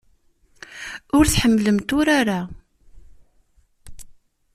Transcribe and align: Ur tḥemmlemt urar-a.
Ur 1.17 1.25
tḥemmlemt 1.27 1.89
urar-a. 1.99 2.41